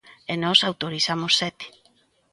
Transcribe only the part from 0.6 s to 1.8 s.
autorizamos sete.